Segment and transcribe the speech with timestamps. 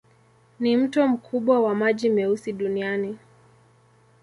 [0.59, 3.17] Ni mto mkubwa wa maji meusi duniani.